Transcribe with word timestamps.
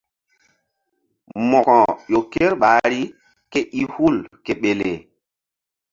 Mo̧ko 1.49 1.77
ƴo 2.11 2.19
ker 2.31 2.51
ɓahri 2.61 3.01
ke 3.51 3.59
i 3.79 3.81
hu 3.93 4.05
ke 4.45 4.51
ɓele. 4.61 4.91